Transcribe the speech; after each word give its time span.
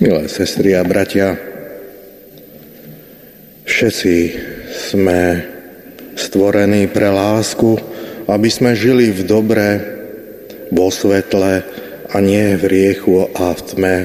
Milé 0.00 0.32
sestry 0.32 0.72
a 0.72 0.80
bratia, 0.80 1.36
všetci 3.68 4.16
sme 4.72 5.44
stvorení 6.16 6.88
pre 6.88 7.12
lásku, 7.12 7.76
aby 8.24 8.48
sme 8.48 8.72
žili 8.72 9.12
v 9.12 9.28
dobre, 9.28 9.66
vo 10.72 10.88
svetle 10.88 11.68
a 12.08 12.16
nie 12.16 12.56
v 12.56 12.64
riechu 12.64 13.28
a 13.28 13.52
v 13.52 13.60
tme. 13.60 13.96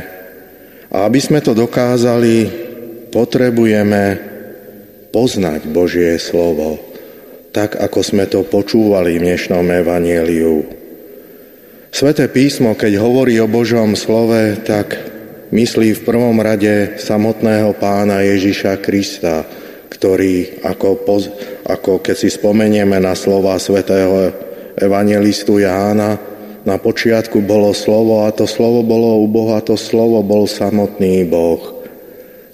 A 0.92 1.08
aby 1.08 1.24
sme 1.24 1.40
to 1.40 1.56
dokázali, 1.56 2.44
potrebujeme 3.16 4.20
poznať 5.16 5.64
Božie 5.72 6.20
slovo, 6.20 6.76
tak 7.56 7.80
ako 7.80 8.04
sme 8.04 8.28
to 8.28 8.44
počúvali 8.44 9.16
v 9.16 9.32
dnešnom 9.32 9.64
evanieliu. 9.64 10.60
Sveté 11.88 12.28
písmo, 12.28 12.76
keď 12.76 13.00
hovorí 13.00 13.40
o 13.40 13.48
Božom 13.48 13.96
slove, 13.96 14.60
tak 14.60 15.05
myslí 15.52 15.98
v 15.98 16.06
prvom 16.06 16.38
rade 16.42 16.98
samotného 16.98 17.76
pána 17.78 18.26
Ježiša 18.26 18.82
Krista, 18.82 19.46
ktorý, 19.92 20.66
ako, 20.66 20.90
poz, 21.06 21.24
ako 21.66 22.02
keď 22.02 22.16
si 22.16 22.30
spomenieme 22.34 22.98
na 22.98 23.14
slova 23.14 23.58
svätého 23.62 24.34
evangelistu 24.78 25.62
Jána, 25.62 26.18
na 26.66 26.82
počiatku 26.82 27.46
bolo 27.46 27.70
slovo 27.78 28.26
a 28.26 28.34
to 28.34 28.50
slovo 28.50 28.82
bolo 28.82 29.22
u 29.22 29.30
Boha, 29.30 29.62
to 29.62 29.78
slovo 29.78 30.26
bol 30.26 30.50
samotný 30.50 31.22
Boh. 31.30 31.62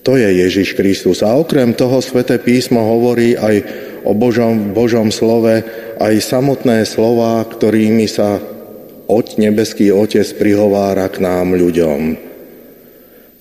To 0.02 0.18
je 0.18 0.28
Ježiš 0.28 0.74
Kristus. 0.74 1.22
A 1.22 1.38
okrem 1.38 1.78
toho 1.78 2.02
Sveté 2.02 2.42
písmo 2.42 2.82
hovorí 2.82 3.38
aj 3.38 3.56
o 4.02 4.12
Božom, 4.18 4.74
Božom 4.74 5.14
slove, 5.14 5.62
aj 6.02 6.14
samotné 6.26 6.84
slova, 6.90 7.46
ktorými 7.46 8.10
sa 8.10 8.42
Oť, 9.12 9.44
nebeský 9.44 9.92
Otec 9.92 10.24
prihovára 10.40 11.12
k 11.12 11.20
nám 11.20 11.52
ľuďom. 11.52 12.31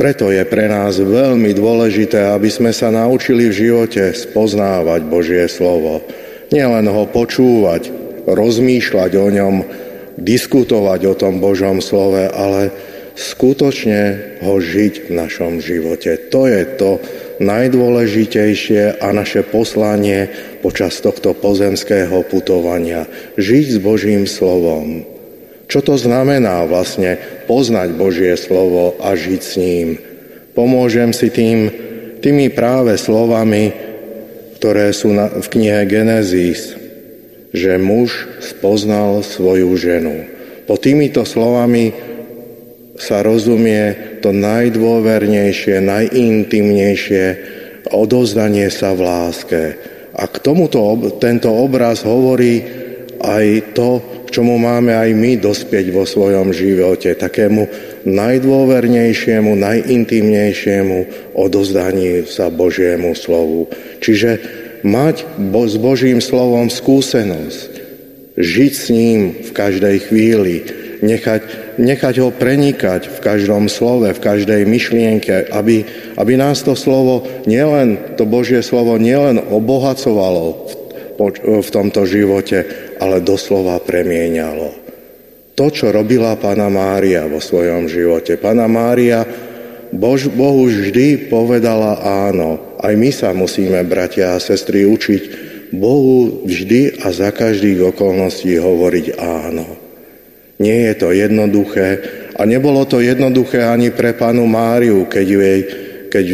Preto 0.00 0.32
je 0.32 0.40
pre 0.48 0.64
nás 0.64 0.96
veľmi 0.96 1.52
dôležité, 1.52 2.32
aby 2.32 2.48
sme 2.48 2.72
sa 2.72 2.88
naučili 2.88 3.52
v 3.52 3.68
živote 3.68 4.16
spoznávať 4.16 5.04
Božie 5.04 5.44
slovo. 5.44 6.00
Nielen 6.48 6.88
ho 6.88 7.04
počúvať, 7.04 7.92
rozmýšľať 8.24 9.12
o 9.20 9.28
ňom, 9.28 9.54
diskutovať 10.16 11.00
o 11.04 11.14
tom 11.20 11.44
Božom 11.44 11.84
slove, 11.84 12.32
ale 12.32 12.72
skutočne 13.12 14.40
ho 14.40 14.56
žiť 14.56 15.12
v 15.12 15.20
našom 15.20 15.60
živote. 15.60 16.16
To 16.32 16.48
je 16.48 16.62
to 16.80 16.90
najdôležitejšie 17.44 19.04
a 19.04 19.06
naše 19.12 19.44
poslanie 19.44 20.32
počas 20.64 20.96
tohto 21.04 21.36
pozemského 21.36 22.24
putovania. 22.24 23.04
Žiť 23.36 23.66
s 23.68 23.78
Božím 23.84 24.24
slovom. 24.24 25.09
Čo 25.70 25.86
to 25.86 25.94
znamená 25.94 26.66
vlastne 26.66 27.14
poznať 27.46 27.94
Božie 27.94 28.34
slovo 28.34 28.98
a 28.98 29.14
žiť 29.14 29.40
s 29.40 29.54
ním? 29.54 30.02
Pomôžem 30.58 31.14
si 31.14 31.30
tým, 31.30 31.70
tými 32.18 32.50
práve 32.50 32.98
slovami, 32.98 33.70
ktoré 34.58 34.90
sú 34.90 35.14
na, 35.14 35.30
v 35.30 35.46
knihe 35.46 35.86
Genesis, 35.86 36.74
že 37.54 37.78
muž 37.78 38.26
spoznal 38.42 39.22
svoju 39.22 39.70
ženu. 39.78 40.26
Po 40.66 40.74
týmito 40.74 41.22
slovami 41.22 41.94
sa 42.98 43.22
rozumie 43.22 44.18
to 44.26 44.34
najdôvernejšie, 44.34 45.78
najintimnejšie 45.86 47.24
odozdanie 47.94 48.66
sa 48.74 48.90
v 48.90 49.00
láske. 49.06 49.62
A 50.18 50.26
k 50.26 50.36
tomuto 50.42 50.82
tento 51.22 51.48
obraz 51.48 52.02
hovorí 52.02 52.79
aj 53.20 53.76
to, 53.76 54.00
čomu 54.32 54.56
máme 54.56 54.96
aj 54.96 55.10
my 55.12 55.36
dospieť 55.36 55.92
vo 55.92 56.08
svojom 56.08 56.56
živote, 56.56 57.12
takému 57.12 57.68
najdôvernejšiemu, 58.08 59.52
najintimnejšiemu 59.60 60.98
odozdaniu 61.36 62.24
sa 62.24 62.48
Božiemu 62.48 63.12
slovu. 63.12 63.68
Čiže 64.00 64.40
mať 64.80 65.28
s 65.52 65.74
Božím 65.76 66.24
slovom 66.24 66.72
skúsenosť, 66.72 67.70
žiť 68.40 68.72
s 68.72 68.86
ním 68.88 69.20
v 69.44 69.50
každej 69.52 69.96
chvíli, 70.08 70.64
nechať, 71.04 71.76
nechať 71.76 72.14
ho 72.24 72.32
prenikať 72.32 73.08
v 73.12 73.18
každom 73.20 73.68
slove, 73.68 74.08
v 74.08 74.20
každej 74.20 74.64
myšlienke, 74.64 75.52
aby, 75.52 75.84
aby 76.16 76.32
nás 76.40 76.64
to 76.64 76.72
slovo, 76.72 77.24
nielen 77.44 78.16
to 78.16 78.24
Božie 78.24 78.64
slovo, 78.64 78.96
nielen 78.96 79.40
obohacovalo 79.40 80.68
v, 80.68 80.72
v 81.44 81.68
tomto 81.68 82.08
živote, 82.08 82.64
ale 82.96 83.20
doslova 83.20 83.76
premieňalo. 83.84 84.72
To, 85.60 85.68
čo 85.68 85.92
robila 85.92 86.40
Pana 86.40 86.72
Mária 86.72 87.28
vo 87.28 87.36
svojom 87.36 87.84
živote. 87.84 88.40
Pana 88.40 88.64
Mária 88.64 89.28
Bož, 89.92 90.30
Bohu 90.32 90.70
vždy 90.70 91.28
povedala 91.28 92.00
áno. 92.30 92.78
Aj 92.80 92.94
my 92.96 93.10
sa 93.12 93.34
musíme, 93.36 93.82
bratia 93.84 94.38
a 94.38 94.40
sestry, 94.40 94.88
učiť 94.88 95.22
Bohu 95.74 96.46
vždy 96.46 97.04
a 97.04 97.12
za 97.12 97.34
každých 97.34 97.92
okolností 97.92 98.56
hovoriť 98.56 99.06
áno. 99.20 99.66
Nie 100.56 100.92
je 100.92 100.94
to 100.96 101.08
jednoduché 101.12 101.88
a 102.38 102.48
nebolo 102.48 102.86
to 102.88 103.04
jednoduché 103.04 103.60
ani 103.60 103.92
pre 103.92 104.16
panu 104.16 104.48
Máriu, 104.48 105.04
keď, 105.04 105.26
jej, 105.28 105.60
keď, 106.08 106.26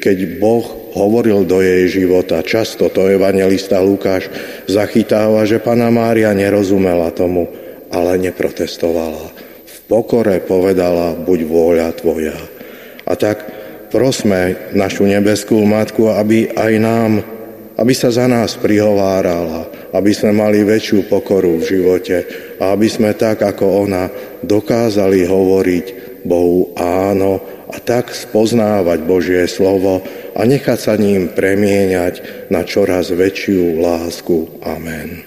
keď 0.00 0.16
Boh 0.40 0.79
hovoril 0.94 1.46
do 1.46 1.62
jej 1.62 1.86
života. 2.02 2.42
Často 2.42 2.90
to 2.90 3.06
evangelista 3.06 3.78
Lukáš 3.78 4.30
zachytáva, 4.66 5.46
že 5.46 5.62
pana 5.62 5.88
Mária 5.90 6.34
nerozumela 6.34 7.10
tomu, 7.14 7.50
ale 7.90 8.18
neprotestovala. 8.18 9.34
V 9.66 9.76
pokore 9.90 10.38
povedala, 10.42 11.14
buď 11.18 11.38
vôľa 11.46 11.88
tvoja. 11.98 12.38
A 13.06 13.12
tak 13.18 13.42
prosme 13.90 14.70
našu 14.70 15.06
nebeskú 15.06 15.58
matku, 15.66 16.14
aby 16.14 16.54
aj 16.54 16.72
nám, 16.78 17.12
aby 17.74 17.92
sa 17.96 18.14
za 18.14 18.30
nás 18.30 18.54
prihovárala, 18.54 19.66
aby 19.90 20.14
sme 20.14 20.30
mali 20.30 20.62
väčšiu 20.62 21.10
pokoru 21.10 21.58
v 21.58 21.66
živote 21.66 22.16
a 22.62 22.70
aby 22.76 22.86
sme 22.86 23.10
tak 23.18 23.42
ako 23.42 23.88
ona 23.90 24.06
dokázali 24.46 25.26
hovoriť 25.26 25.86
Bohu 26.22 26.70
áno 26.76 27.59
a 27.70 27.78
tak 27.78 28.10
spoznávať 28.10 28.98
Božie 29.06 29.42
slovo 29.46 30.02
a 30.34 30.40
nechať 30.42 30.78
sa 30.78 30.94
ním 30.98 31.30
premieňať 31.30 32.46
na 32.50 32.66
čoraz 32.66 33.14
väčšiu 33.14 33.78
lásku. 33.78 34.62
Amen. 34.66 35.22